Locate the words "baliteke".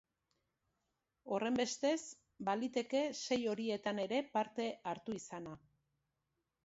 2.49-3.03